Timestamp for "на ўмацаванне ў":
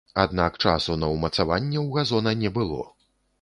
1.01-1.99